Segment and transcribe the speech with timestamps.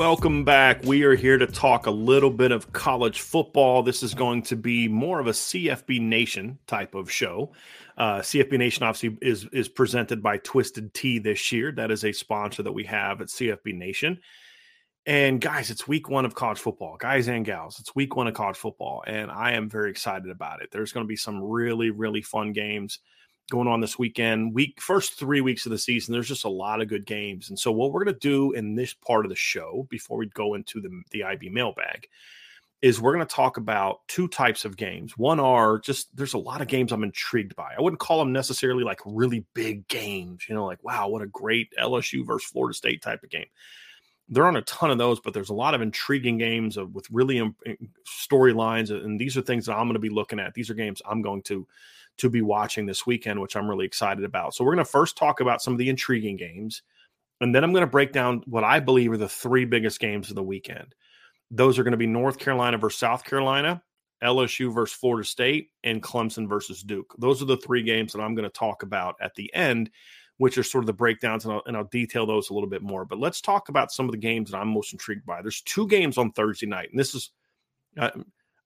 [0.00, 0.82] Welcome back.
[0.82, 3.82] We are here to talk a little bit of college football.
[3.82, 7.52] This is going to be more of a CFB Nation type of show.
[7.98, 11.70] Uh, CFB Nation obviously is is presented by Twisted Tea this year.
[11.70, 14.20] That is a sponsor that we have at CFB Nation.
[15.04, 17.78] And guys, it's week one of college football, guys and gals.
[17.78, 20.70] It's week one of college football, and I am very excited about it.
[20.70, 23.00] There's going to be some really, really fun games
[23.50, 24.54] going on this weekend.
[24.54, 27.50] Week first three weeks of the season, there's just a lot of good games.
[27.50, 30.26] And so what we're going to do in this part of the show before we
[30.26, 32.08] go into the the IB mailbag
[32.82, 35.16] is we're going to talk about two types of games.
[35.18, 37.74] One are just there's a lot of games I'm intrigued by.
[37.76, 41.26] I wouldn't call them necessarily like really big games, you know, like wow, what a
[41.26, 43.46] great LSU versus Florida State type of game.
[44.30, 47.06] There aren't a ton of those, but there's a lot of intriguing games of, with
[47.10, 47.38] really
[48.06, 50.54] storylines, and these are things that I'm going to be looking at.
[50.54, 51.66] These are games I'm going to
[52.18, 54.54] to be watching this weekend, which I'm really excited about.
[54.54, 56.82] So we're going to first talk about some of the intriguing games,
[57.40, 60.28] and then I'm going to break down what I believe are the three biggest games
[60.30, 60.94] of the weekend.
[61.50, 63.82] Those are going to be North Carolina versus South Carolina,
[64.22, 67.14] LSU versus Florida State, and Clemson versus Duke.
[67.18, 69.90] Those are the three games that I'm going to talk about at the end,
[70.40, 72.80] which are sort of the breakdowns, and I'll, and I'll detail those a little bit
[72.80, 73.04] more.
[73.04, 75.42] But let's talk about some of the games that I'm most intrigued by.
[75.42, 77.30] There's two games on Thursday night, and this is.
[77.98, 78.08] Uh,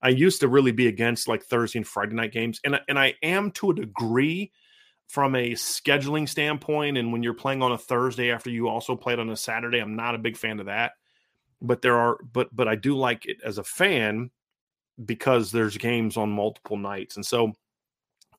[0.01, 3.15] I used to really be against like Thursday and Friday night games, and and I
[3.25, 4.53] am to a degree
[5.09, 6.97] from a scheduling standpoint.
[6.97, 9.97] And when you're playing on a Thursday after you also played on a Saturday, I'm
[9.97, 10.93] not a big fan of that.
[11.61, 14.31] But there are, but but I do like it as a fan
[15.05, 17.53] because there's games on multiple nights, and so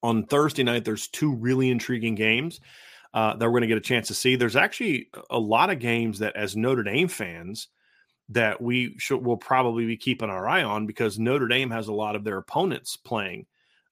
[0.01, 2.61] on Thursday night there's two really intriguing games
[3.15, 4.35] uh, that we're going to get a chance to see.
[4.35, 7.69] There's actually a lot of games that, as Notre Dame fans
[8.29, 11.93] that we should will probably be keeping our eye on because Notre Dame has a
[11.93, 13.45] lot of their opponents playing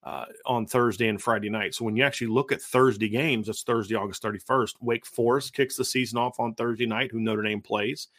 [0.03, 1.73] uh, on Thursday and Friday night.
[1.73, 4.73] So when you actually look at Thursday games, it's Thursday, August 31st.
[4.81, 8.09] Wake Forest kicks the season off on Thursday night, who Notre Dame plays,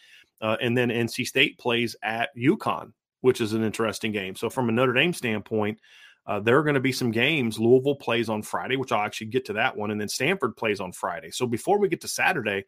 [0.40, 4.36] uh, and then NC State plays at UConn, which is an interesting game.
[4.36, 5.78] So from a Notre Dame standpoint.
[6.26, 7.58] Uh, there are going to be some games.
[7.58, 10.80] Louisville plays on Friday, which I'll actually get to that one, and then Stanford plays
[10.80, 11.30] on Friday.
[11.30, 12.64] So before we get to Saturday,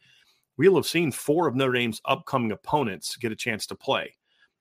[0.59, 4.15] we'll have seen four of Notre Dame's upcoming opponents get a chance to play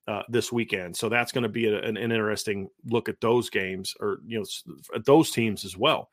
[0.07, 0.95] uh, this weekend.
[0.95, 4.39] So that's going to be a, an, an, interesting look at those games or you
[4.39, 6.09] know at those teams as well.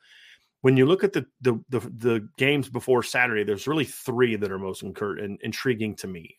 [0.62, 4.50] When you look at the the the, the games before Saturday, there's really three that
[4.50, 6.38] are most incur- in, intriguing to me.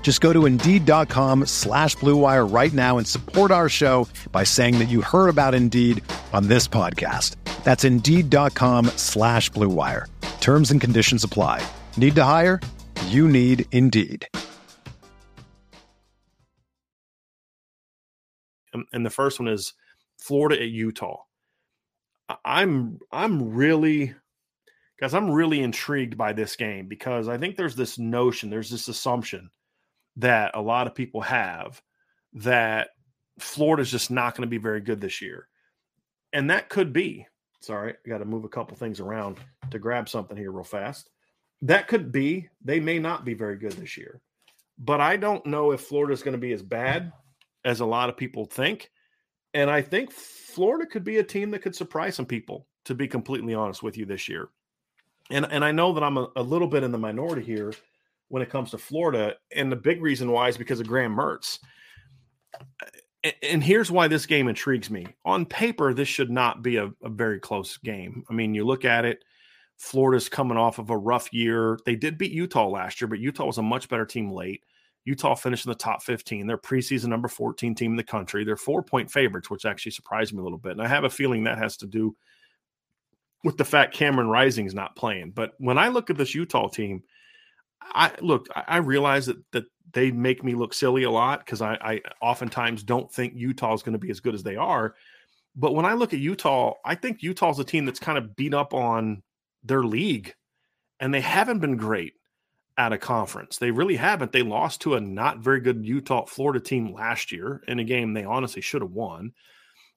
[0.00, 4.88] Just go to Indeed.com slash BlueWire right now and support our show by saying that
[4.88, 6.02] you heard about Indeed
[6.32, 7.34] on this podcast.
[7.62, 10.06] That's Indeed.com slash BlueWire.
[10.40, 11.62] Terms and conditions apply.
[11.98, 12.58] Need to hire?
[13.08, 14.26] You need Indeed.
[18.72, 19.74] Um, and the first one is
[20.18, 21.24] Florida at Utah.
[22.46, 24.14] I'm I'm really
[25.00, 28.88] guys, I'm really intrigued by this game because I think there's this notion, there's this
[28.88, 29.50] assumption
[30.18, 31.80] that a lot of people have
[32.34, 32.90] that
[33.38, 35.48] Florida's just not going to be very good this year.
[36.32, 37.26] And that could be.
[37.60, 39.38] Sorry, I got to move a couple things around
[39.70, 41.10] to grab something here real fast.
[41.62, 42.48] That could be.
[42.64, 44.20] They may not be very good this year.
[44.78, 47.12] But I don't know if Florida's going to be as bad
[47.64, 48.90] as a lot of people think.
[49.54, 53.08] And I think Florida could be a team that could surprise some people, to be
[53.08, 54.50] completely honest with you this year.
[55.30, 57.72] And and I know that I'm a, a little bit in the minority here
[58.28, 59.34] when it comes to Florida.
[59.54, 61.58] And the big reason why is because of Graham Mertz.
[63.42, 65.06] And here's why this game intrigues me.
[65.24, 68.22] On paper, this should not be a, a, very close game.
[68.30, 69.24] I mean, you look at it,
[69.76, 71.78] Florida's coming off of a rough year.
[71.84, 74.62] They did beat Utah last year, but Utah was a much better team late.
[75.04, 76.46] Utah finished in the top 15.
[76.46, 78.44] They're preseason number 14 team in the country.
[78.44, 80.72] They're four point favorites, which actually surprised me a little bit.
[80.72, 82.14] And I have a feeling that has to do
[83.44, 85.30] with the fact Cameron Rising is not playing.
[85.30, 87.02] But when I look at this Utah team,
[87.82, 91.74] I look, I realize that that they make me look silly a lot because I,
[91.74, 94.94] I oftentimes don't think Utah is going to be as good as they are.
[95.56, 98.54] But when I look at Utah, I think Utah's a team that's kind of beat
[98.54, 99.22] up on
[99.64, 100.34] their league,
[101.00, 102.14] and they haven't been great
[102.78, 103.58] at a conference.
[103.58, 104.30] They really haven't.
[104.30, 108.12] They lost to a not very good Utah Florida team last year in a game
[108.12, 109.32] they honestly should have won.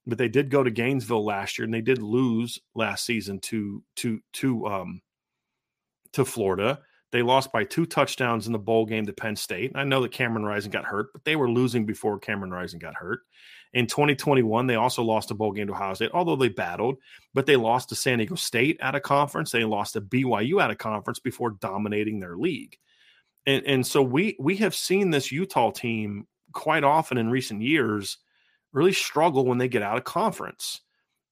[0.08, 3.84] But they did go to Gainesville last year and they did lose last season to
[3.98, 5.02] to to um
[6.14, 6.80] to Florida.
[7.12, 9.72] They lost by two touchdowns in the bowl game to Penn State.
[9.76, 12.96] I know that Cameron Rising got hurt, but they were losing before Cameron Rising got
[12.96, 13.20] hurt.
[13.74, 16.98] In 2021, they also lost a bowl game to Ohio State, although they battled,
[17.34, 19.52] but they lost to San Diego State at a conference.
[19.52, 22.78] They lost to BYU at a conference before dominating their league.
[23.46, 28.18] And, and so we we have seen this Utah team quite often in recent years
[28.74, 30.82] really struggle when they get out of conference.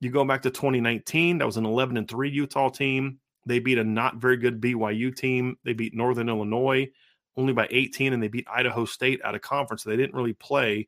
[0.01, 3.19] You go back to 2019, that was an 11 and 3 Utah team.
[3.49, 5.57] They beat a not very good BYU team.
[5.65, 6.89] They beat Northern Illinois
[7.35, 9.83] only by 18, and they beat Idaho State out of conference.
[9.83, 10.87] They didn't really play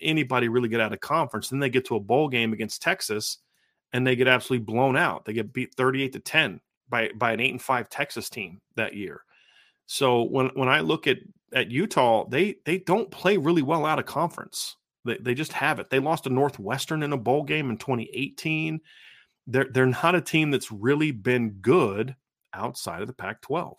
[0.00, 1.48] anybody really get out of conference.
[1.48, 3.38] Then they get to a bowl game against Texas,
[3.92, 5.24] and they get absolutely blown out.
[5.24, 8.94] They get beat 38 to 10 by by an eight and five Texas team that
[8.94, 9.22] year.
[9.86, 11.18] So when when I look at
[11.52, 14.76] at Utah, they they don't play really well out of conference.
[15.04, 15.90] They, they just have it.
[15.90, 18.80] They lost to Northwestern in a bowl game in 2018
[19.46, 22.16] they're they're not a team that's really been good
[22.54, 23.76] outside of the Pac-12.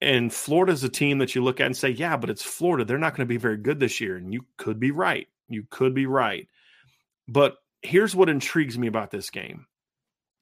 [0.00, 2.84] And Florida's a team that you look at and say, yeah, but it's Florida.
[2.84, 4.16] They're not going to be very good this year.
[4.16, 5.28] And you could be right.
[5.48, 6.48] You could be right.
[7.28, 9.66] But here's what intrigues me about this game.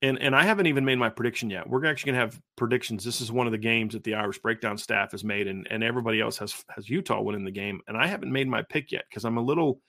[0.03, 1.69] And and I haven't even made my prediction yet.
[1.69, 3.05] We're actually going to have predictions.
[3.05, 5.85] This is one of the games that the Irish Breakdown staff has made, and, and
[5.85, 7.83] everybody else has has Utah winning the game.
[7.87, 9.83] And I haven't made my pick yet because I'm a little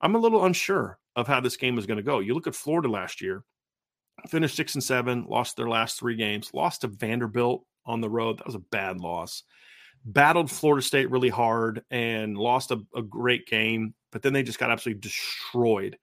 [0.00, 2.18] I'm a little unsure of how this game is going to go.
[2.18, 3.44] You look at Florida last year,
[4.28, 8.38] finished six and seven, lost their last three games, lost to Vanderbilt on the road.
[8.38, 9.42] That was a bad loss.
[10.04, 14.58] Battled Florida State really hard and lost a, a great game, but then they just
[14.58, 15.96] got absolutely destroyed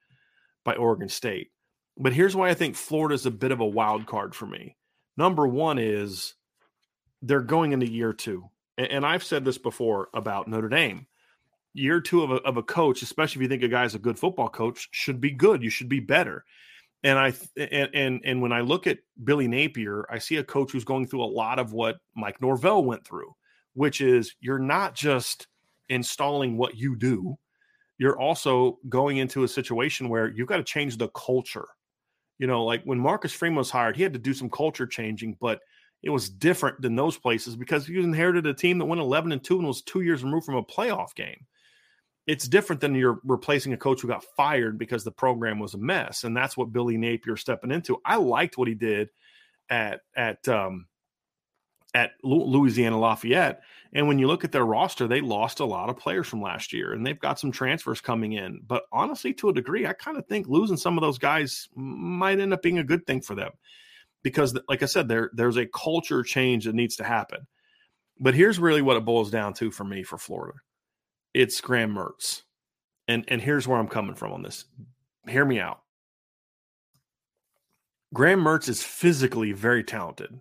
[0.64, 1.52] by Oregon State.
[1.98, 4.76] But here's why I think Florida is a bit of a wild card for me.
[5.18, 6.34] Number one is
[7.22, 8.50] they're going into year two.
[8.78, 11.06] And I've said this before about Notre Dame
[11.74, 14.20] year two of a, of a coach, especially if you think a guy's a good
[14.20, 15.64] football coach, should be good.
[15.64, 16.44] You should be better.
[17.04, 20.72] And I and and and when I look at Billy Napier, I see a coach
[20.72, 23.34] who's going through a lot of what Mike Norvell went through,
[23.74, 25.48] which is you're not just
[25.90, 27.38] installing what you do,
[27.98, 31.68] you're also going into a situation where you've got to change the culture.
[32.38, 35.38] You know, like when Marcus Freeman was hired, he had to do some culture changing,
[35.40, 35.60] but
[36.04, 39.44] it was different than those places because he inherited a team that went 11 and
[39.44, 41.46] 2 and was two years removed from a playoff game
[42.28, 45.80] it's different than you're replacing a coach who got fired because the program was a
[45.80, 47.98] mess, and that's what Billy Napier stepping into.
[48.06, 49.10] I liked what he did
[49.70, 50.88] at at um,
[51.94, 53.62] at Louisiana Lafayette,
[53.92, 56.74] and when you look at their roster, they lost a lot of players from last
[56.74, 58.62] year, and they've got some transfers coming in.
[58.66, 62.40] But honestly, to a degree, I kind of think losing some of those guys might
[62.40, 63.52] end up being a good thing for them
[64.22, 67.48] because, like I said, there there's a culture change that needs to happen.
[68.20, 70.60] But here's really what it boils down to for me for Florida
[71.34, 72.44] it's Graham Mertz.
[73.08, 74.66] And and here's where I'm coming from on this.
[75.28, 75.82] Hear me out.
[78.14, 80.40] Graham Mertz is physically very talented.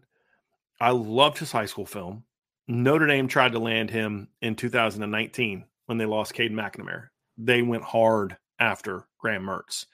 [0.80, 2.24] I loved his high school film.
[2.66, 7.08] Notre Dame tried to land him in 2019 when they lost Cade McNamara.
[7.36, 9.86] They went hard after Graham Mertz,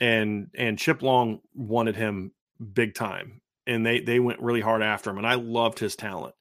[0.00, 2.32] and and Chip Long wanted him
[2.72, 5.18] big time, and they they went really hard after him.
[5.18, 6.34] And I loved his talent.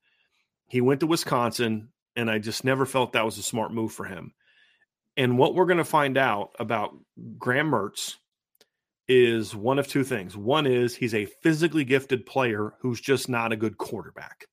[0.67, 4.05] He went to Wisconsin, and I just never felt that was a smart move for
[4.05, 4.33] him.
[5.17, 6.91] And what we're going to find out about
[7.37, 8.15] Graham Mertz
[9.07, 10.37] is one of two things.
[10.37, 14.45] One is he's a physically gifted player who's just not a good quarterback.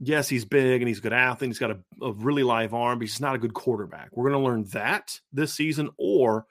[0.00, 1.50] Yes, he's big and he's a good athlete.
[1.50, 4.08] He's got a, a really live arm, but he's not a good quarterback.
[4.12, 6.46] We're going to learn that this season, or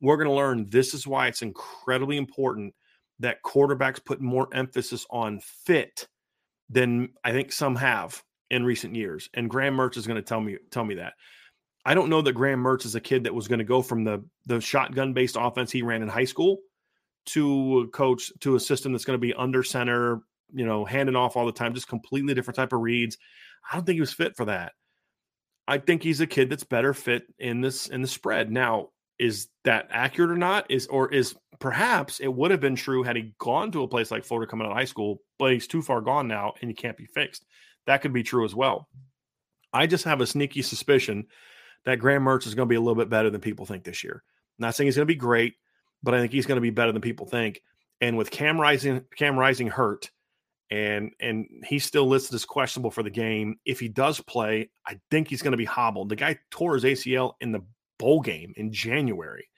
[0.00, 2.74] we're going to learn this is why it's incredibly important
[3.20, 6.08] that quarterbacks put more emphasis on fit
[6.68, 9.28] than I think some have in recent years.
[9.34, 11.14] And Graham Mertz is going to tell me tell me that.
[11.84, 14.04] I don't know that Graham Mertz is a kid that was going to go from
[14.04, 16.58] the the shotgun based offense he ran in high school
[17.24, 20.20] to a coach to a system that's going to be under center,
[20.52, 23.16] you know, handing off all the time, just completely different type of reads.
[23.68, 24.72] I don't think he was fit for that.
[25.66, 28.50] I think he's a kid that's better fit in this in the spread.
[28.50, 30.70] Now, is that accurate or not?
[30.70, 34.10] Is or is perhaps it would have been true had he gone to a place
[34.10, 36.74] like Florida coming out of high school, but he's too far gone now and he
[36.74, 37.46] can't be fixed.
[37.86, 38.88] That could be true as well.
[39.72, 41.26] I just have a sneaky suspicion
[41.84, 44.04] that Graham Mertz is going to be a little bit better than people think this
[44.04, 44.22] year.
[44.58, 45.54] I'm not saying he's going to be great,
[46.02, 47.62] but I think he's going to be better than people think.
[48.00, 50.10] And with Cam Rising, Cam Rising hurt,
[50.70, 53.58] and and he's still listed as questionable for the game.
[53.64, 56.08] If he does play, I think he's going to be hobbled.
[56.08, 57.64] The guy tore his ACL in the
[57.98, 59.48] bowl game in January,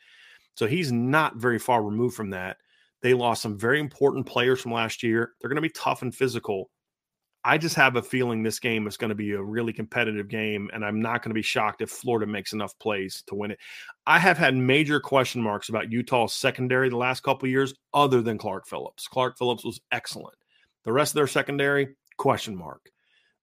[0.56, 2.58] so he's not very far removed from that.
[3.00, 5.32] They lost some very important players from last year.
[5.40, 6.70] They're going to be tough and physical.
[7.46, 10.70] I just have a feeling this game is going to be a really competitive game,
[10.72, 13.58] and I'm not going to be shocked if Florida makes enough plays to win it.
[14.06, 18.38] I have had major question marks about Utah's secondary the last couple years, other than
[18.38, 19.06] Clark Phillips.
[19.08, 20.36] Clark Phillips was excellent.
[20.84, 22.90] The rest of their secondary, question mark.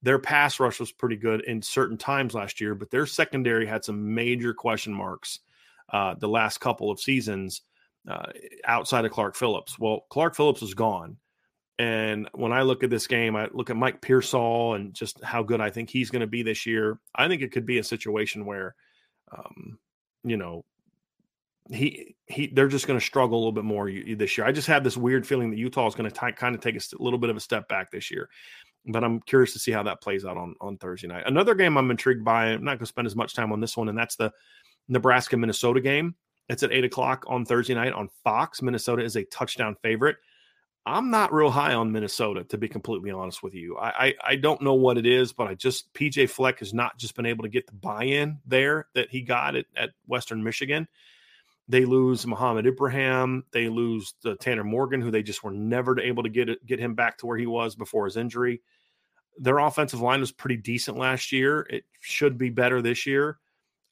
[0.01, 3.85] Their pass rush was pretty good in certain times last year, but their secondary had
[3.85, 5.39] some major question marks
[5.93, 7.61] uh, the last couple of seasons
[8.09, 8.31] uh,
[8.65, 9.77] outside of Clark Phillips.
[9.77, 11.17] Well, Clark Phillips is gone.
[11.81, 15.41] And when I look at this game, I look at Mike Pearsall and just how
[15.41, 16.99] good I think he's going to be this year.
[17.15, 18.75] I think it could be a situation where,
[19.35, 19.79] um,
[20.23, 20.63] you know,
[21.71, 24.45] he he they're just going to struggle a little bit more this year.
[24.45, 26.81] I just have this weird feeling that Utah is going to kind of take a
[26.99, 28.29] little bit of a step back this year.
[28.85, 31.23] But I'm curious to see how that plays out on on Thursday night.
[31.25, 32.49] Another game I'm intrigued by.
[32.49, 34.31] I'm not going to spend as much time on this one, and that's the
[34.87, 36.13] Nebraska Minnesota game.
[36.47, 38.61] It's at eight o'clock on Thursday night on Fox.
[38.61, 40.17] Minnesota is a touchdown favorite.
[40.85, 43.77] I'm not real high on Minnesota, to be completely honest with you.
[43.77, 46.97] I, I, I don't know what it is, but I just PJ Fleck has not
[46.97, 50.87] just been able to get the buy-in there that he got at, at Western Michigan.
[51.67, 53.43] They lose Mohamed Ibrahim.
[53.53, 56.95] They lose the Tanner Morgan, who they just were never able to get get him
[56.95, 58.61] back to where he was before his injury.
[59.37, 61.61] Their offensive line was pretty decent last year.
[61.69, 63.37] It should be better this year.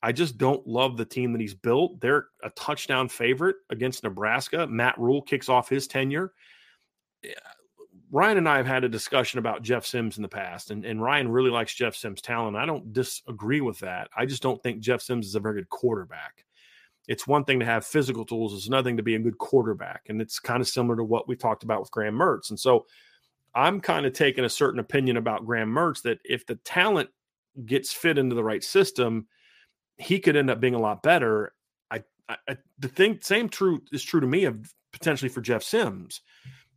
[0.01, 2.01] I just don't love the team that he's built.
[2.01, 4.65] They're a touchdown favorite against Nebraska.
[4.67, 6.33] Matt Rhule kicks off his tenure.
[8.11, 11.01] Ryan and I have had a discussion about Jeff Sims in the past, and, and
[11.01, 12.57] Ryan really likes Jeff Sims' talent.
[12.57, 14.09] I don't disagree with that.
[14.15, 16.45] I just don't think Jeff Sims is a very good quarterback.
[17.07, 20.03] It's one thing to have physical tools, it's another thing to be a good quarterback.
[20.09, 22.49] And it's kind of similar to what we talked about with Graham Mertz.
[22.49, 22.85] And so
[23.53, 27.09] I'm kind of taking a certain opinion about Graham Mertz that if the talent
[27.65, 29.27] gets fit into the right system,
[29.97, 31.53] he could end up being a lot better.
[31.91, 32.03] I,
[32.47, 36.21] I the thing same true is true to me of potentially for Jeff Sims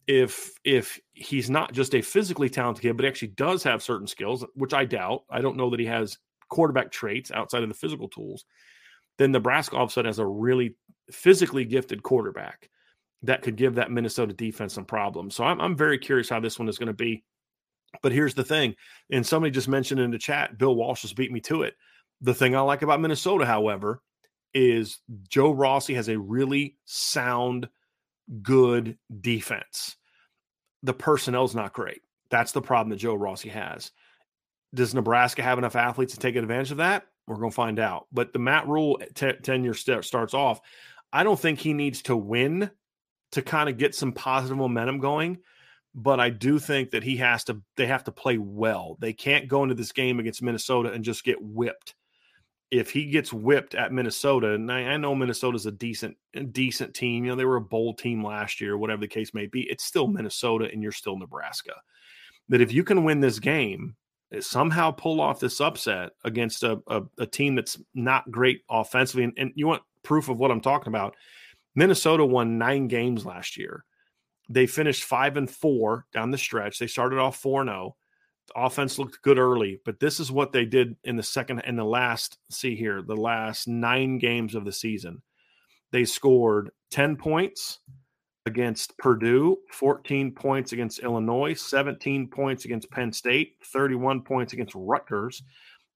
[0.06, 4.44] if if he's not just a physically talented kid, but actually does have certain skills,
[4.54, 5.24] which I doubt.
[5.30, 6.18] I don't know that he has
[6.48, 8.44] quarterback traits outside of the physical tools.
[9.18, 10.76] Then Nebraska all of a sudden has a really
[11.10, 12.68] physically gifted quarterback
[13.22, 15.36] that could give that Minnesota defense some problems.
[15.36, 17.22] So I'm, I'm very curious how this one is going to be.
[18.02, 18.74] But here's the thing,
[19.10, 21.74] and somebody just mentioned in the chat, Bill Walsh has beat me to it.
[22.22, 24.00] The thing I like about Minnesota, however,
[24.54, 27.68] is Joe Rossi has a really sound–
[28.42, 29.96] good defense.
[30.82, 32.02] The personnel's not great.
[32.30, 33.92] That's the problem that Joe Rossi has.
[34.74, 37.06] Does Nebraska have enough athletes to take advantage of that?
[37.26, 38.06] We're going to find out.
[38.12, 40.60] But the Matt Rhule eh, t- tenure st- starts off.
[41.12, 42.70] I don't think he needs to win
[43.32, 45.38] to kind of get some positive momentum going,
[45.94, 47.60] but I do think that he has to.
[47.76, 48.96] They have to play well.
[48.98, 51.94] They can't go into this game against Minnesota and just get whipped
[52.72, 56.16] if he gets whipped at Minnesota, and I, I, know Minnesota's a decent,
[56.52, 57.22] decent team.
[57.22, 59.70] You know, they were a bowl team last year, whatever the case may be.
[59.70, 61.74] It's still Minnesota, and you're still Nebraska.
[62.48, 63.94] That if you can win this game,
[64.32, 69.24] eh, somehow pull off this upset against a, a, a team that's not great offensively,
[69.24, 71.14] and, and you want proof of what I'm talking about.
[71.74, 73.84] Minnesota won nine games last year.
[74.48, 76.78] They finished five and four down the stretch.
[76.78, 77.96] They started off 4 and 0
[78.54, 81.84] Offense looked good early, but this is what they did in the second and the
[81.84, 85.22] last see here, the last 9 games of the season.
[85.90, 87.80] They scored 10 points
[88.46, 95.42] against Purdue, 14 points against Illinois, 17 points against Penn State, 31 points against Rutgers.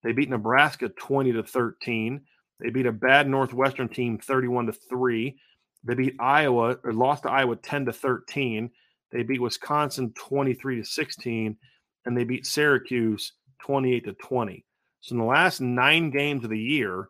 [0.03, 2.21] They beat Nebraska 20 to 13.
[2.61, 5.37] They beat a bad Northwestern team 31 to 3.
[5.85, 8.71] They beat Iowa or lost to Iowa 10 to 13.
[9.13, 11.57] They beat Wisconsin 23 to 16
[12.07, 14.65] and they beat Syracuse 28 to 20.
[15.01, 17.09] So in the last 9 games of the year,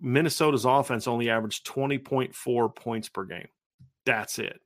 [0.00, 3.48] Minnesota's offense only averaged 20.4 points per game.
[4.04, 4.60] That's it.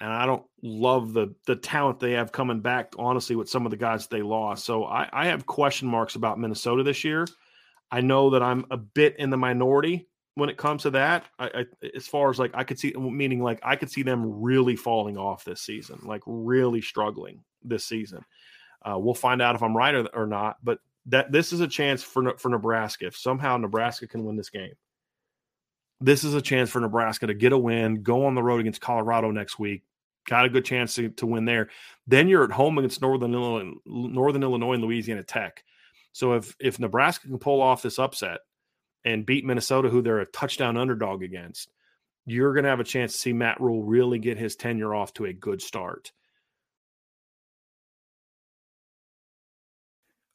[0.00, 3.70] And I don't love the the talent they have coming back, honestly, with some of
[3.70, 4.64] the guys they lost.
[4.64, 7.26] So I, I have question marks about Minnesota this year.
[7.92, 11.24] I know that I'm a bit in the minority when it comes to that.
[11.38, 14.42] I, I, as far as like I could see, meaning like I could see them
[14.42, 18.24] really falling off this season, like really struggling this season.
[18.84, 20.58] Uh, we'll find out if I'm right or, or not.
[20.62, 23.06] But that this is a chance for for Nebraska.
[23.06, 24.74] If somehow Nebraska can win this game,
[26.00, 28.80] this is a chance for Nebraska to get a win, go on the road against
[28.80, 29.82] Colorado next week.
[30.26, 31.68] Got a good chance to, to win there.
[32.06, 35.62] Then you're at home against Northern Illinois, Northern Illinois and Louisiana Tech.
[36.12, 38.40] So if if Nebraska can pull off this upset
[39.04, 41.70] and beat Minnesota, who they're a touchdown underdog against,
[42.24, 45.12] you're going to have a chance to see Matt Rhule really get his tenure off
[45.14, 46.12] to a good start.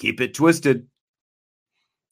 [0.00, 0.88] Keep it twisted.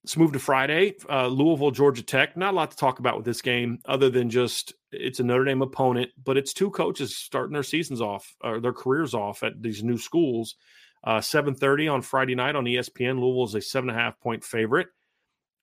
[0.05, 0.95] Let's move to Friday.
[1.09, 2.37] Uh, Louisville, Georgia Tech.
[2.37, 5.45] Not a lot to talk about with this game, other than just it's a Notre
[5.45, 9.61] Dame opponent, but it's two coaches starting their seasons off, or their careers off at
[9.63, 10.57] these new schools.
[11.03, 13.21] Uh, 7:30 on Friday night on ESPN.
[13.21, 14.89] Louisville is a seven and a half point favorite.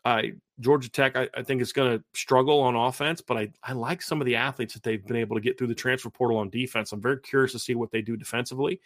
[0.04, 0.22] Uh,
[0.60, 4.02] Georgia Tech, I, I think, is going to struggle on offense, but I, I like
[4.02, 6.50] some of the athletes that they've been able to get through the transfer portal on
[6.50, 6.92] defense.
[6.92, 8.82] I'm very curious to see what they do defensively.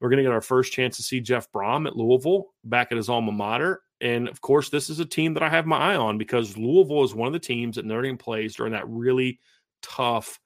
[0.00, 2.96] We're going to get our first chance to see Jeff Brohm at Louisville back at
[2.96, 3.82] his alma mater.
[4.00, 7.04] And of course, this is a team that I have my eye on because Louisville
[7.04, 9.38] is one of the teams that Notre Dame plays during that really
[9.82, 10.40] tough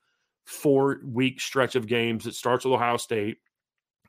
[0.45, 3.39] four week stretch of games that starts with Ohio State,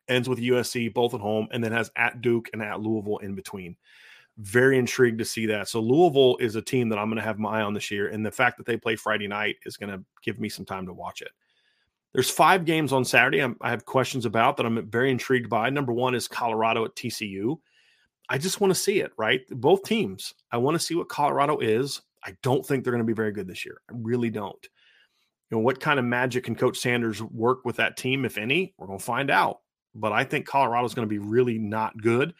[0.07, 3.35] ends with USC, both at home, and then has at Duke and at Louisville in
[3.35, 3.75] between.
[4.37, 5.69] Very intrigued to see that.
[5.69, 8.09] So, Louisville is a team that I'm going to have my eye on this year.
[8.09, 10.87] And the fact that they play Friday night is going to give me some time
[10.87, 11.31] to watch it.
[12.15, 15.69] There's five games on Saturday I'm, i have questions about that I'm very intrigued by.
[15.69, 17.57] Number one is Colorado at TCU.
[18.29, 19.41] I just want to see it, right?
[19.49, 20.33] Both teams.
[20.49, 22.01] I want to see what Colorado is.
[22.23, 23.81] I don't think they're going to be very good this year.
[23.89, 24.63] I really don't.
[25.51, 28.73] You know, what kind of magic can Coach Sanders work with that team, if any?
[28.77, 29.59] We're going to find out.
[29.93, 32.33] But I think Colorado is going to be really not good.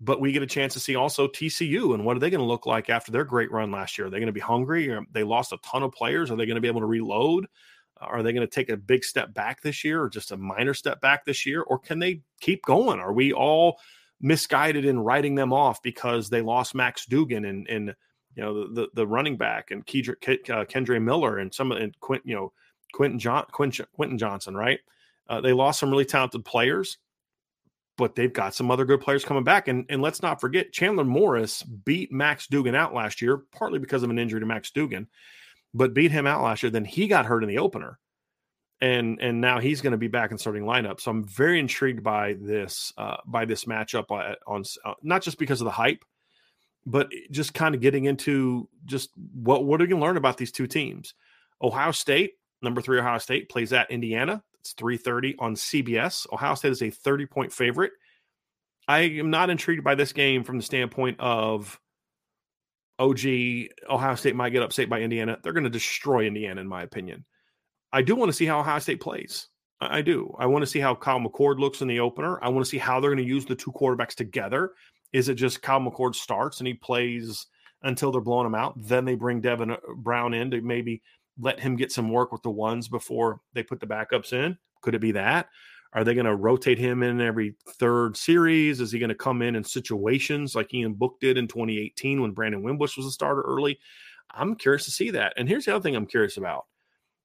[0.00, 2.46] But we get a chance to see also TCU and what are they going to
[2.46, 4.06] look like after their great run last year?
[4.06, 4.98] Are they going to be hungry?
[5.12, 6.30] They lost a ton of players.
[6.30, 7.46] Are they going to be able to reload?
[8.00, 10.74] Are they going to take a big step back this year or just a minor
[10.74, 11.62] step back this year?
[11.62, 12.98] Or can they keep going?
[12.98, 13.78] Are we all
[14.20, 17.94] misguided in writing them off because they lost Max Duggan and, and
[18.34, 20.14] you know, the, the, running back and Kedra,
[20.50, 22.52] uh, Kendre Miller and some of and Quint, you know,
[22.92, 24.80] Quentin, John, Quentin, Quentin Johnson, right?
[25.28, 26.98] Uh, they lost some really talented players,
[27.96, 29.68] but they've got some other good players coming back.
[29.68, 34.02] And, and let's not forget, Chandler Morris beat Max Duggan out last year, partly because
[34.02, 35.06] of an injury to Max Duggan
[35.74, 36.70] but beat him out last year.
[36.70, 37.98] Then he got hurt in the opener,
[38.80, 41.00] and and now he's going to be back in starting lineup.
[41.00, 45.38] So I'm very intrigued by this uh, by this matchup on, on uh, not just
[45.38, 46.04] because of the hype,
[46.86, 50.36] but just kind of getting into just what what are we going to learn about
[50.36, 51.14] these two teams?
[51.62, 54.42] Ohio State, number three, Ohio State plays at Indiana.
[54.60, 56.26] It's 3:30 on CBS.
[56.32, 57.92] Ohio State is a 30 point favorite.
[58.88, 61.78] I am not intrigued by this game from the standpoint of
[63.00, 63.20] OG,
[63.88, 65.38] Ohio State might get upset by Indiana.
[65.42, 67.24] They're going to destroy Indiana, in my opinion.
[67.92, 69.48] I do want to see how Ohio State plays.
[69.80, 70.32] I do.
[70.38, 72.38] I want to see how Kyle McCord looks in the opener.
[72.44, 74.72] I want to see how they're going to use the two quarterbacks together.
[75.12, 77.46] Is it just Kyle McCord starts and he plays
[77.82, 78.74] until they're blowing him out.
[78.76, 81.02] Then they bring Devin uh, Brown in to maybe
[81.38, 84.58] let him get some work with the ones before they put the backups in.
[84.82, 85.48] Could it be that?
[85.92, 88.80] Are they going to rotate him in every third series?
[88.80, 92.30] Is he going to come in in situations like Ian Book did in 2018 when
[92.30, 93.78] Brandon Wimbush was a starter early?
[94.30, 95.32] I'm curious to see that.
[95.36, 96.66] And here's the other thing I'm curious about.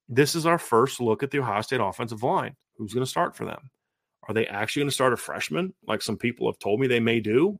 [0.09, 2.55] This is our first look at the Ohio State offensive line.
[2.77, 3.69] Who's going to start for them?
[4.27, 6.99] Are they actually going to start a freshman like some people have told me they
[6.99, 7.59] may do?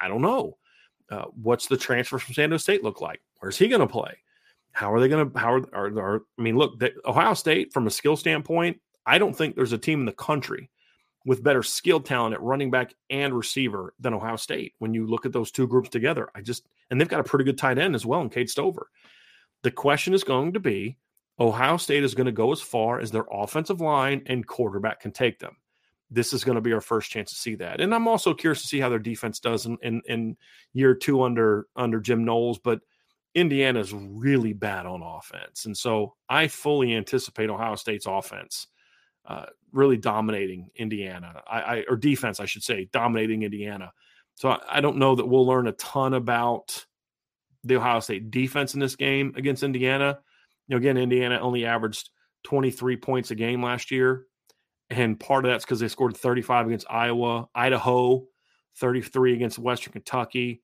[0.00, 0.56] I, don't know.
[1.10, 3.20] Uh, what's the transfer from San Diego State look like?
[3.40, 4.16] Where's he going to play?
[4.72, 5.38] How are they going to?
[5.38, 9.36] How are, are, are I mean, look, Ohio State from a skill standpoint, I don't
[9.36, 10.70] think there's a team in the country
[11.24, 14.74] with better skill talent at running back and receiver than Ohio State.
[14.78, 17.44] When you look at those two groups together, I just and they've got a pretty
[17.44, 18.88] good tight end as well in Cade Stover.
[19.62, 20.98] The question is going to be
[21.40, 25.12] Ohio State is going to go as far as their offensive line and quarterback can
[25.12, 25.56] take them.
[26.10, 27.80] This is going to be our first chance to see that.
[27.80, 30.36] And I'm also curious to see how their defense does in, in, in
[30.74, 32.80] year two under under Jim Knowles, but
[33.34, 35.64] Indiana is really bad on offense.
[35.64, 38.68] And so I fully anticipate Ohio State's offense
[39.26, 43.92] uh, really dominating Indiana, I, I, or defense, I should say, dominating Indiana.
[44.36, 46.84] So I, I, don't know that we'll learn a ton about
[47.64, 50.18] the Ohio State defense in this game against Indiana.
[50.68, 52.10] You know, again, Indiana only averaged
[52.44, 54.26] 23 points a game last year,
[54.90, 58.26] and part of that's because they scored 35 against Iowa, Idaho,
[58.76, 60.62] 33 against Western Kentucky,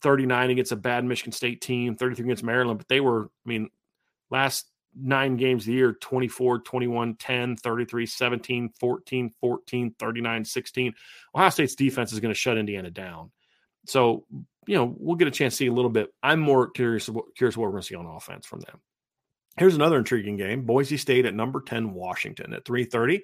[0.00, 2.78] 39 against a bad Michigan State team, 33 against Maryland.
[2.78, 3.70] But they were, I mean,
[4.30, 10.94] last nine games of the year 24, 21, 10, 33, 17, 14, 14, 39, 16.
[11.34, 13.30] Ohio State's defense is going to shut Indiana down.
[13.86, 14.26] So,
[14.66, 16.12] you know, we'll get a chance to see a little bit.
[16.22, 18.80] I'm more curious, curious what we're going to see on offense from them.
[19.58, 23.22] Here's another intriguing game Boise State at number 10, Washington at 330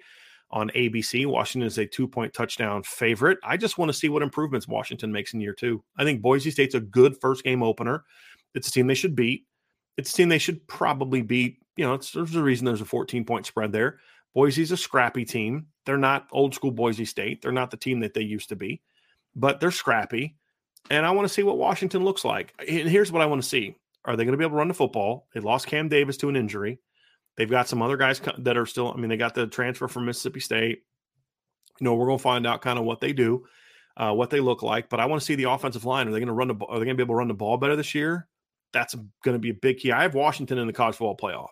[0.51, 1.27] on ABC.
[1.27, 3.39] Washington is a two point touchdown favorite.
[3.43, 5.83] I just want to see what improvements Washington makes in year two.
[5.97, 8.05] I think Boise State's a good first game opener.
[8.55, 9.45] It's a team they should beat.
[9.99, 11.59] It's a team they should probably beat.
[11.77, 13.99] You know, there's a reason there's a 14 point spread there.
[14.35, 15.67] Boise's a scrappy team.
[15.85, 17.43] They're not old school Boise State.
[17.43, 18.81] They're not the team that they used to be,
[19.35, 20.37] but they're scrappy.
[20.91, 22.55] And I want to see what Washington looks like.
[22.61, 24.69] And here's what I want to see Are they going to be able to run
[24.69, 25.27] the football?
[25.35, 26.79] They lost Cam Davis to an injury.
[27.37, 30.07] They've got some other guys that are still, I mean, they got the transfer from
[30.07, 30.83] Mississippi State.
[31.81, 33.47] You know, we're going to find out kind of what they do,
[33.97, 34.89] uh, what they look like.
[34.89, 36.09] But I want to see the offensive line.
[36.09, 36.55] Are they going to run the?
[36.55, 38.29] Are they going to be able to run the ball better this year?
[38.73, 39.93] That's going to be a big key.
[39.93, 41.49] I have Washington in the college football playoff.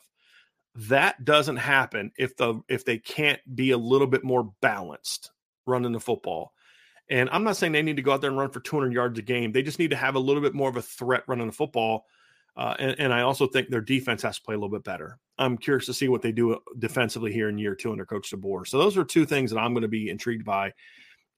[0.88, 5.30] That doesn't happen if the if they can't be a little bit more balanced
[5.66, 6.52] running the football.
[7.08, 9.18] And I'm not saying they need to go out there and run for 200 yards
[9.18, 9.52] a game.
[9.52, 12.04] They just need to have a little bit more of a threat running the football.
[12.56, 15.18] Uh, and, and, I also think their defense has to play a little bit better.
[15.36, 18.66] I'm curious to see what they do defensively here in year two under Coach DeBoer.
[18.66, 20.72] So those are two things that I'm going to be intrigued by.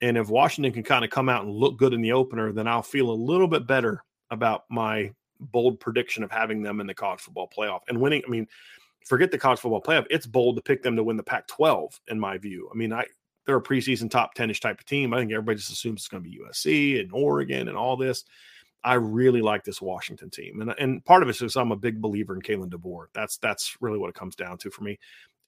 [0.00, 2.68] And if Washington can kind of come out and look good in the opener, then
[2.68, 6.94] I'll feel a little bit better about my bold prediction of having them in the
[6.94, 8.22] college football playoff and winning.
[8.26, 8.46] I mean,
[9.04, 10.06] forget the college football playoff.
[10.10, 12.68] It's bold to pick them to win the Pac 12, in my view.
[12.72, 13.06] I mean, I
[13.46, 15.14] they're a preseason top 10 ish type of team.
[15.14, 18.24] I think everybody just assumes it's going to be USC and Oregon and all this.
[18.84, 20.60] I really like this Washington team.
[20.60, 23.06] And, and part of it is I'm a big believer in Kalen DeBoer.
[23.14, 24.98] That's that's really what it comes down to for me.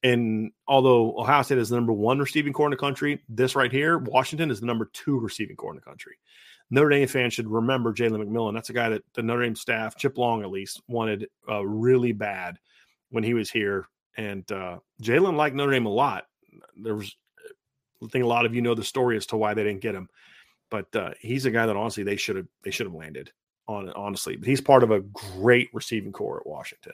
[0.03, 3.71] And although Ohio State is the number one receiving corps in the country, this right
[3.71, 6.17] here, Washington is the number two receiving corps in the country.
[6.73, 8.53] Notre Dame fans should remember Jalen McMillan.
[8.53, 12.13] That's a guy that the Notre Dame staff, Chip Long at least, wanted uh, really
[12.13, 12.57] bad
[13.09, 13.85] when he was here.
[14.15, 16.23] And uh, Jalen liked Notre Dame a lot.
[16.81, 17.13] There was,
[18.01, 19.95] I think a lot of you know the story as to why they didn't get
[19.95, 20.07] him,
[20.69, 23.31] but uh, he's a guy that honestly they should have they should have landed
[23.67, 24.37] on honestly.
[24.37, 26.93] But he's part of a great receiving corps at Washington.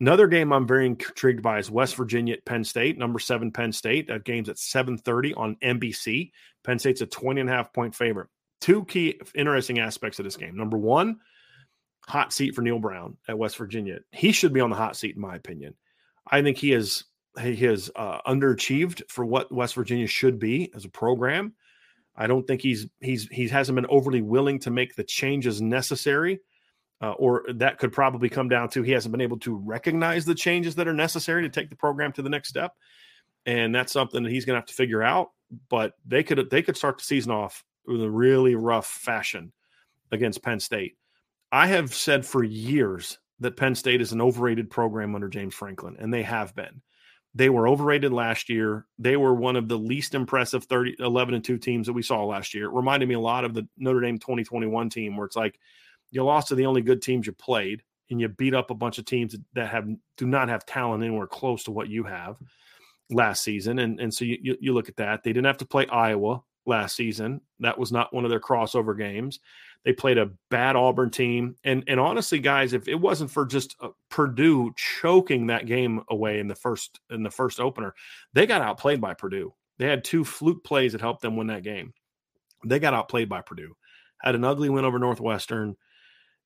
[0.00, 3.72] Another game I'm very intrigued by is West Virginia at Penn State, number seven Penn
[3.72, 4.08] State.
[4.08, 6.32] That game's at 7:30 on NBC.
[6.64, 8.28] Penn State's a 20 and a half point favorite
[8.60, 10.56] two key interesting aspects of this game.
[10.56, 11.20] Number one,
[12.06, 13.98] hot seat for Neal Brown at West Virginia.
[14.12, 15.74] He should be on the hot seat, in my opinion.
[16.30, 17.04] I think he has
[17.40, 21.54] he has uh, underachieved for what West Virginia should be as a program.
[22.16, 26.40] I don't think he's he's he hasn't been overly willing to make the changes necessary,
[27.02, 30.34] uh, or that could probably come down to he hasn't been able to recognize the
[30.34, 32.72] changes that are necessary to take the program to the next step,
[33.44, 35.30] and that's something that he's going to have to figure out.
[35.68, 39.52] But they could they could start the season off with a really rough fashion
[40.12, 40.96] against Penn State.
[41.52, 45.96] I have said for years that Penn State is an overrated program under James Franklin,
[45.98, 46.82] and they have been.
[47.34, 48.86] They were overrated last year.
[48.98, 52.24] They were one of the least impressive 30, 11 and 2 teams that we saw
[52.24, 52.64] last year.
[52.64, 55.58] It reminded me a lot of the Notre Dame 2021 team, where it's like
[56.10, 58.98] you lost to the only good teams you played, and you beat up a bunch
[58.98, 62.36] of teams that have do not have talent anywhere close to what you have
[63.10, 63.78] last season.
[63.78, 65.22] And, and so you, you look at that.
[65.22, 67.40] They didn't have to play Iowa, last season.
[67.60, 69.40] That was not one of their crossover games.
[69.84, 73.76] They played a bad Auburn team, and and honestly, guys, if it wasn't for just
[73.80, 77.94] uh, Purdue choking that game away in the first in the first opener,
[78.32, 79.54] they got outplayed by Purdue.
[79.78, 81.92] They had two fluke plays that helped them win that game.
[82.64, 83.76] They got outplayed by Purdue.
[84.20, 85.76] Had an ugly win over Northwestern.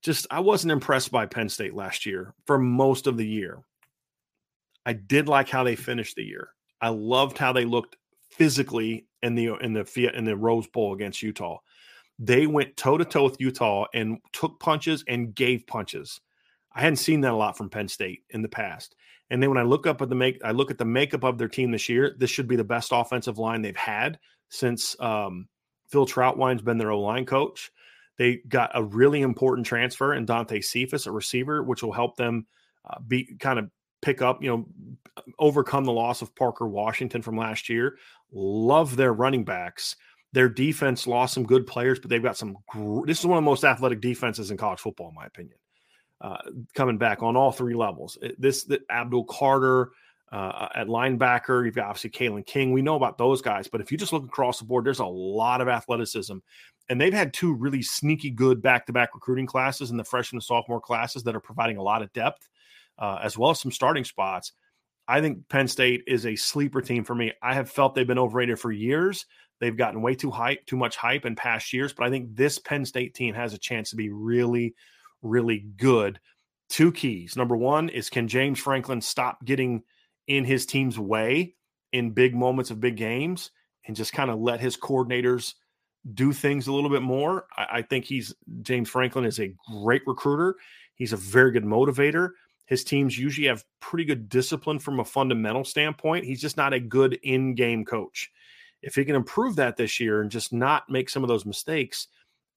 [0.02, 3.62] Just I wasn't impressed by Penn State last year for most of the year.
[4.84, 6.50] I did like how they finished the year.
[6.80, 7.96] I loved how they looked
[8.30, 11.58] physically in the in the in the Rose Bowl against Utah.
[12.18, 16.20] They went toe to toe with Utah and took punches and gave punches.
[16.72, 18.94] I hadn't seen that a lot from Penn State in the past.
[19.30, 21.38] And then when I look up at the make, I look at the makeup of
[21.38, 22.14] their team this year.
[22.18, 25.48] This should be the best offensive line they've had since um,
[25.88, 27.70] Phil Trautwein's been their O line coach.
[28.18, 32.46] They got a really important transfer in Dante Cephas, a receiver, which will help them
[32.88, 33.70] uh, be kind of
[34.02, 34.66] pick up, you know,
[35.38, 37.96] overcome the loss of Parker Washington from last year.
[38.32, 39.96] Love their running backs.
[40.32, 42.56] Their defense lost some good players, but they've got some.
[42.68, 45.56] Gr- this is one of the most athletic defenses in college football, in my opinion.
[46.20, 46.36] Uh,
[46.74, 48.18] coming back on all three levels.
[48.38, 49.90] This the Abdul Carter
[50.30, 51.64] uh, at linebacker.
[51.64, 52.72] You've got obviously Kalen King.
[52.72, 55.06] We know about those guys, but if you just look across the board, there's a
[55.06, 56.36] lot of athleticism,
[56.88, 60.80] and they've had two really sneaky good back-to-back recruiting classes in the freshman and sophomore
[60.80, 62.48] classes that are providing a lot of depth,
[62.98, 64.52] uh, as well as some starting spots.
[65.10, 67.32] I think Penn State is a sleeper team for me.
[67.42, 69.26] I have felt they've been overrated for years.
[69.58, 72.60] They've gotten way too hype, too much hype in past years, but I think this
[72.60, 74.76] Penn State team has a chance to be really,
[75.20, 76.20] really good.
[76.68, 77.36] Two keys.
[77.36, 79.82] Number one is can James Franklin stop getting
[80.28, 81.56] in his team's way
[81.92, 83.50] in big moments of big games
[83.88, 85.54] and just kind of let his coordinators
[86.14, 87.46] do things a little bit more.
[87.58, 90.54] I, I, think he's James Franklin is a great recruiter.
[90.94, 92.30] He's a very good motivator.
[92.70, 96.24] His teams usually have pretty good discipline from a fundamental standpoint.
[96.24, 98.30] He's just not a good in-game coach
[98.80, 102.06] if he can improve that this year and just not make some of those mistakes.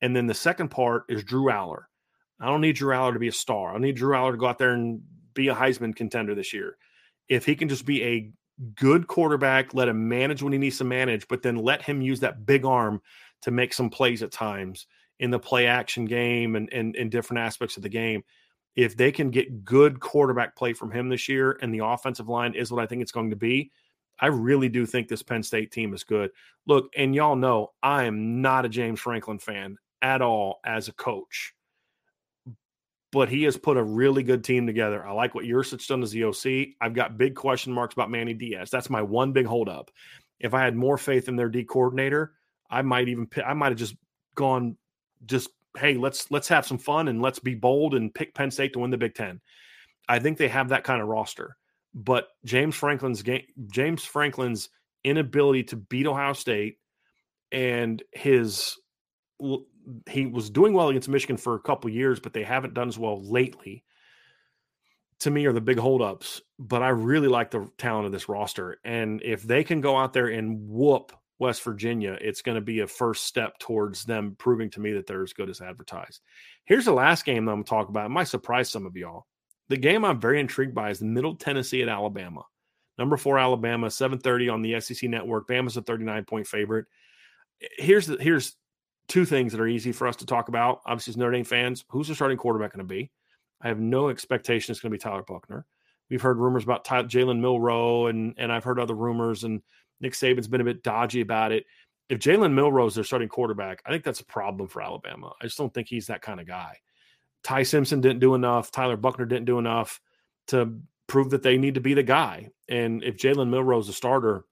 [0.02, 1.86] And then the second part is Drew Allar.
[2.40, 3.74] I don't need Drew Allar to be a star.
[3.76, 5.02] I need Drew Allar to go out there and
[5.34, 6.78] be a Heisman contender this year.
[7.28, 8.32] If he can just be a
[8.76, 12.20] good quarterback, let him manage when he needs to manage, but then let him use
[12.20, 13.02] that big arm
[13.42, 14.86] to make some plays at times
[15.20, 18.24] in the play action game and in different aspects of the game.
[18.76, 22.56] If they can get good quarterback play from him this year and the offensive line
[22.56, 23.72] is what I think it's going to be,
[24.20, 26.32] I really do think this Penn State team is good.
[26.66, 30.94] Look, and y'all know I am not a James Franklin fan at all as a
[30.94, 31.54] coach,
[33.12, 35.06] but he has put a really good team together.
[35.06, 36.76] I like what Yurcich done as the OC.
[36.82, 38.70] I've got big question marks about Manny Diaz.
[38.70, 39.92] That's my one big holdup.
[40.40, 42.34] If I had more faith in their D coordinator,
[42.70, 43.96] I might even I might have just
[44.36, 44.78] gone
[45.26, 48.74] just hey let's let's have some fun and let's be bold and pick Penn State
[48.74, 49.42] to win the Big Ten.
[50.08, 51.58] I think they have that kind of roster
[51.94, 54.70] but James Franklin's game, James Franklin's
[55.04, 56.78] inability to beat Ohio State
[57.52, 58.78] and his
[60.10, 62.98] he was doing well against Michigan for a couple years, but they haven't done as
[62.98, 63.84] well lately.
[65.20, 66.42] To me, are the big holdups.
[66.58, 70.14] But I really like the talent of this roster, and if they can go out
[70.14, 74.70] there and whoop West Virginia, it's going to be a first step towards them proving
[74.72, 76.22] to me that they're as good as advertised.
[76.66, 78.06] Here's the last game that I'm going to talk about.
[78.06, 79.26] It might surprise some of y'all.
[79.70, 82.44] The game I'm very intrigued by is Middle Tennessee at Alabama.
[82.98, 85.48] Number four Alabama, 7:30 on the SEC network.
[85.48, 86.86] Bama's a 39 point favorite.
[87.62, 88.56] Eh, here's the here's
[89.08, 90.82] two things that are easy for us to talk about.
[90.86, 93.12] Obviously, as Notre Dame fans, who's the starting quarterback going to be?
[93.62, 95.66] I have no expectation it's going to be Tyler Buchner.
[96.10, 99.62] We've heard rumors about Jalen Milroe, and and I've heard other rumors, and
[100.04, 101.66] Nick Saban's been a bit dodgy about it.
[102.10, 105.34] If Jalen Milrose, is their starting quarterback, I think that's a problem for Alabama.
[105.42, 106.78] I just don't think he's that kind of guy.
[107.44, 108.72] Ty Simpson didn't do enough.
[108.72, 110.00] Tyler Buchner didn't do enough
[110.48, 112.50] to prove that they need to be the guy.
[112.70, 114.46] And if Jalen Milrose is a starter,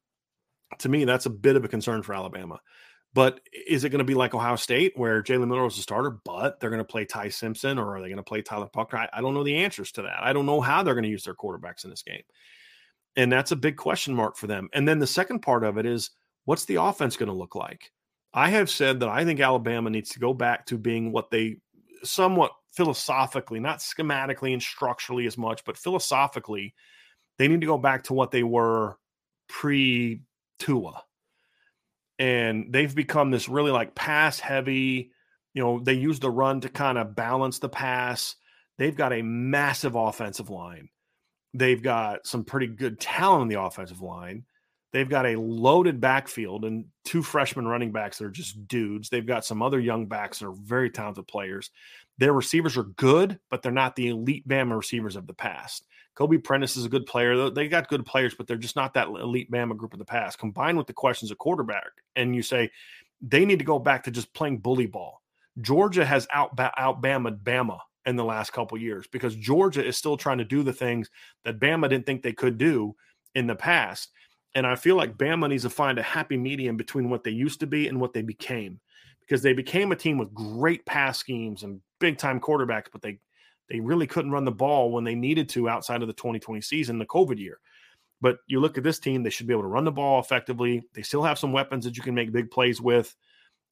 [0.80, 2.60] to me, that's a bit of a concern for Alabama.
[3.14, 6.12] But is it going to be like Ohio State where Jalen Milrose is a starter,
[6.24, 9.00] but they're going to play Ty Simpson or are they going to play Tyler Buchner?
[9.00, 10.24] I, I don't know the answers to that.
[10.24, 12.24] I don't know how they're going to use their quarterbacks in this game.
[13.16, 14.70] And that's a big question mark for them.
[14.74, 16.12] And then the second part of it is
[16.46, 17.92] what's the offense going to look like?
[18.34, 21.58] I have said that I think Alabama needs to go back to being what they
[22.04, 26.74] somewhat philosophically, not schematically and structurally as much, but philosophically,
[27.38, 28.98] they need to go back to what they were
[29.50, 30.22] pre
[30.60, 31.04] Tua.
[32.20, 35.12] And they've become this really like pass heavy,
[35.54, 38.36] you know, they use the run to kind of balance the pass.
[38.78, 40.90] They've got a massive offensive line.
[41.54, 44.46] They've got some pretty good talent on the offensive line.
[44.94, 49.10] They've got a loaded backfield and two freshman running backs that are just dudes.
[49.10, 51.72] They've got some other young backs that are very talented players.
[52.18, 55.86] Their receivers are good, but they're not the elite Bama receivers of the past.
[56.16, 57.50] Kobe Prentice is a good player.
[57.50, 60.38] They got good players, but they're just not that elite Bama group of the past.
[60.38, 62.70] Combined with the questions of quarterback, and you say
[63.22, 65.22] they need to go back to just playing bully ball.
[65.62, 70.18] Georgia has out out Bama Bama in the last couple years because Georgia is still
[70.18, 71.10] trying to do the things
[71.46, 72.96] that Bama didn't think they could do
[73.36, 74.10] in the past.
[74.56, 77.60] And I feel like Bama needs to find a happy medium between what they used
[77.62, 78.80] to be and what they became
[79.22, 83.20] because they became a team with great pass schemes and big time quarterbacks, but they
[83.70, 87.00] they really couldn't run the ball when they needed to outside of the 2020 season,
[87.00, 87.60] the COVID year.
[88.20, 90.84] But you look at this team, they should be able to run the ball effectively.
[90.94, 93.16] They still have some weapons that you can make big plays with.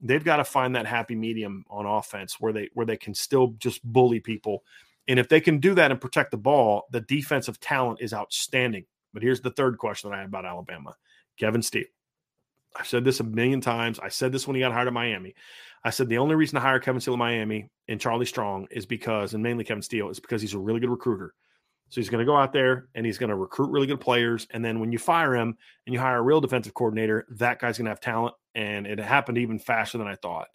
[0.02, 3.56] They've got to find that happy medium on offense where they where they can still
[3.60, 4.64] just bully people.
[5.08, 8.86] And if they can do that and protect the ball, the defensive talent is outstanding.
[9.14, 10.96] But here's the third question that I have about Alabama.
[11.38, 11.86] Kevin Steele.
[12.76, 14.00] I've said this a million times.
[14.00, 15.34] I said this when he got hired at Miami.
[15.84, 18.86] I said the only reason to hire Kevin Steele at Miami and Charlie Strong is
[18.86, 21.34] because, and mainly Kevin Steele, is because he's a really good recruiter.
[21.90, 24.48] So he's going to go out there and he's going to recruit really good players.
[24.52, 27.78] And then when you fire him and you hire a real defensive coordinator, that guy's
[27.78, 28.36] going to have talent.
[28.54, 30.48] And it happened even faster than I thought.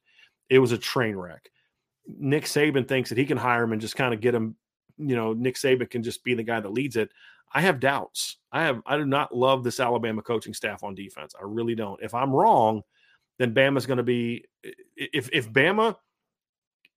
[0.48, 1.50] It was a train wreck.
[2.06, 4.56] Nick Saban thinks that he can hire him and just kind of get him,
[4.96, 7.10] you know, Nick Saban can just be the guy that leads it.
[7.52, 8.36] I have doubts.
[8.52, 11.34] I have I do not love this Alabama coaching staff on defense.
[11.38, 12.02] I really don't.
[12.02, 12.82] If I'm wrong,
[13.38, 14.44] then Bama's going to be
[14.96, 15.96] if if Bama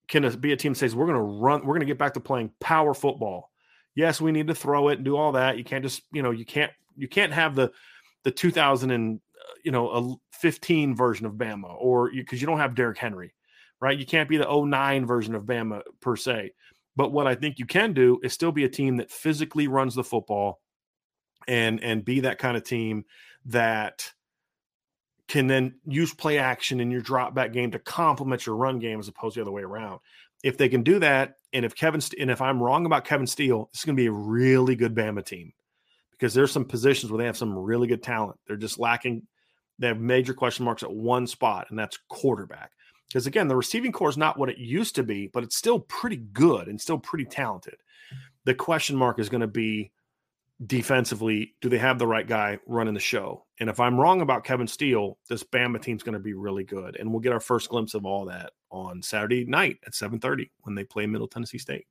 [0.08, 1.98] can uh, be a team that says we're going to run, we're going to get
[1.98, 3.50] back to playing power football
[3.98, 5.58] yes, we need to throw it and do all that.
[5.58, 7.72] You can't just, you know, you can't you can't have the
[8.22, 12.46] the 2000 and uh, you know a 15 version of Bama or because you, you
[12.46, 13.34] don't have Derrick Henry,
[13.80, 13.98] right?
[13.98, 16.52] You can't be the 09 version of Bama per se.
[16.94, 19.96] But what I think you can do is still be a team that physically runs
[19.96, 20.60] the football
[21.48, 23.04] and and be that kind of team
[23.46, 24.12] that
[25.26, 29.00] can then use play action in your drop back game to complement your run game
[29.00, 29.98] as opposed to the other way around
[30.42, 33.68] if they can do that, and if Kevin and if I'm wrong about Kevin Steele,
[33.72, 35.52] it's going to be a really good Bama team
[36.12, 38.38] because there's some positions where they have some really good talent.
[38.46, 39.26] They're just lacking.
[39.78, 42.72] They have major question marks at one spot, and that's quarterback.
[43.08, 45.80] Because again, the receiving corps is not what it used to be, but it's still
[45.80, 47.76] pretty good and still pretty talented.
[48.44, 49.92] The question mark is going to be
[50.66, 53.46] defensively, do they have the right guy running the show?
[53.60, 56.96] And if I'm wrong about Kevin Steele, this Bama team's going to be really good.
[56.96, 60.74] And we'll get our first glimpse of all that on Saturday night at 7:30 when
[60.74, 61.86] they play Middle Tennessee State.